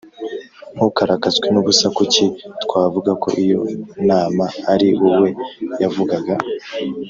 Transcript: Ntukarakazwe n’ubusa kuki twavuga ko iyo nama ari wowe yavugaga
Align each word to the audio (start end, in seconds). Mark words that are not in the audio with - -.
Ntukarakazwe 0.75 1.47
n’ubusa 1.49 1.87
kuki 1.97 2.25
twavuga 2.63 3.11
ko 3.21 3.27
iyo 3.43 3.59
nama 4.07 4.45
ari 4.73 4.89
wowe 5.01 5.29
yavugaga 5.81 6.33